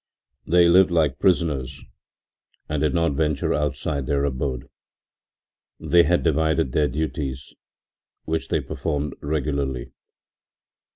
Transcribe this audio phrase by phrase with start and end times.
[0.47, 1.83] They lived like prisoners
[2.67, 4.67] and did not venture outside their abode.
[5.79, 7.53] They had divided their duties,
[8.25, 9.91] which they performed regularly.